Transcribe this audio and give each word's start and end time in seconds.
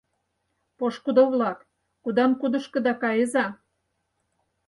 Пошкудо-влак, 0.77 1.59
кудан-кудышкыда 2.03 2.93
кайыза! 3.01 3.45